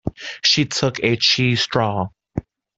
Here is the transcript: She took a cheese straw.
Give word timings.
She 0.43 0.65
took 0.65 0.97
a 1.03 1.15
cheese 1.15 1.61
straw. 1.61 2.07